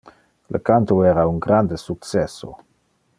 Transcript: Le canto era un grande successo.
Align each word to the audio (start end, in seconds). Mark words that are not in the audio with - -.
Le 0.55 0.59
canto 0.69 0.97
era 1.09 1.27
un 1.33 1.37
grande 1.45 1.77
successo. 1.83 2.53